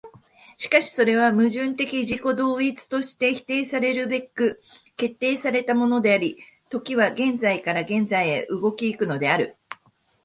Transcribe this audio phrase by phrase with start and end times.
[0.57, 4.59] しかしそれは矛盾的自己同一として否定せられるべく
[4.97, 6.39] 決定せられたものであり、
[6.71, 9.57] 時は現在から現在へと動き行くのである。